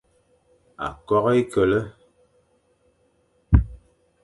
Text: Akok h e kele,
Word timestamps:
Akok 0.87 1.25
h 1.33 1.35
e 1.39 1.41
kele, 1.51 1.79